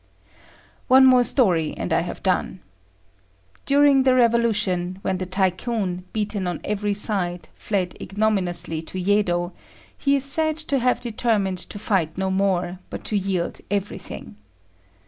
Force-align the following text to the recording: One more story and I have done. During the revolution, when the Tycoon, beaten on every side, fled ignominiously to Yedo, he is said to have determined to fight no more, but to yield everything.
One 0.87 1.05
more 1.05 1.23
story 1.23 1.75
and 1.77 1.93
I 1.93 1.99
have 1.99 2.23
done. 2.23 2.61
During 3.67 4.01
the 4.01 4.15
revolution, 4.15 4.97
when 5.03 5.19
the 5.19 5.27
Tycoon, 5.27 6.05
beaten 6.11 6.47
on 6.47 6.59
every 6.63 6.95
side, 6.95 7.49
fled 7.53 7.93
ignominiously 8.01 8.81
to 8.81 8.97
Yedo, 8.99 9.51
he 9.95 10.15
is 10.15 10.23
said 10.23 10.57
to 10.57 10.79
have 10.79 11.01
determined 11.01 11.59
to 11.69 11.77
fight 11.77 12.17
no 12.17 12.31
more, 12.31 12.79
but 12.89 13.03
to 13.03 13.15
yield 13.15 13.59
everything. 13.69 14.37